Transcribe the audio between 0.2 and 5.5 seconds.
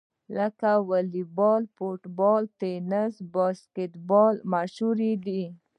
لکه واليبال، فوټبال، ټېنیس او باسکیټبال مشهورې دي.